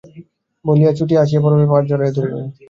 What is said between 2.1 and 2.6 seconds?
ধরিলেন।